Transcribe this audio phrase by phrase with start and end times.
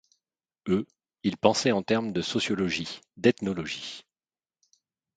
[0.67, 0.87] Eux,
[1.21, 4.03] ils pensaient en termes de sociologie, d'ethnologie.